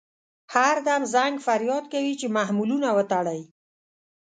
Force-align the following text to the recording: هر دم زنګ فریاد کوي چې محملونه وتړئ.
هر 0.55 0.75
دم 0.87 1.01
زنګ 1.13 1.35
فریاد 1.45 1.83
کوي 1.93 2.13
چې 2.19 2.27
محملونه 2.37 2.89
وتړئ. 2.97 3.41